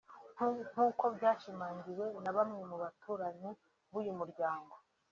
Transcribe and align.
nk’uko 0.71 1.03
byashimangiwe 1.15 2.05
na 2.23 2.31
bamwe 2.35 2.61
mu 2.69 2.75
baturanyi 2.83 3.51
b’uyu 3.91 4.13
muryango 4.19 4.73